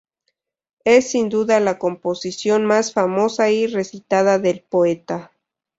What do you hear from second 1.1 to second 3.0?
sin duda la composición más